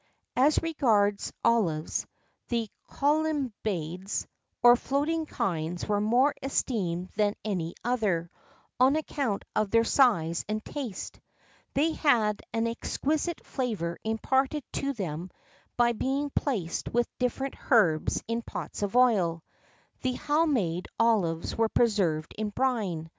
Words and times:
[XII 0.35 0.41
20] 0.41 0.47
As 0.47 0.63
regards 0.63 1.33
olives, 1.43 2.07
the 2.47 2.71
Colymbades, 2.89 4.25
or 4.63 4.75
floating 4.75 5.27
kinds 5.27 5.87
were 5.87 6.01
more 6.01 6.33
esteemed 6.41 7.09
than 7.15 7.35
any 7.45 7.75
other, 7.83 8.31
on 8.79 8.95
account 8.95 9.45
of 9.55 9.69
their 9.69 9.83
size 9.83 10.43
and 10.49 10.65
taste;[XII 10.65 11.21
21] 11.73 11.73
they 11.75 11.91
had 11.95 12.41
an 12.51 12.65
exquisite 12.65 13.45
flavour 13.45 13.99
imparted 14.03 14.63
to 14.73 14.91
them 14.93 15.29
by 15.77 15.93
being 15.93 16.31
placed 16.31 16.89
with 16.91 17.07
different 17.19 17.53
herbs 17.71 18.23
in 18.27 18.41
pots 18.41 18.81
of 18.81 18.95
oil:[XII 18.95 19.43
22] 20.01 20.01
the 20.17 20.23
Halmade 20.23 20.87
olives 20.99 21.55
were 21.55 21.69
preserved 21.69 22.33
in 22.39 22.49
brine. 22.49 23.07